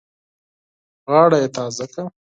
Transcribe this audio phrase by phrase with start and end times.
[1.11, 2.03] غاړه یې تازه کړه.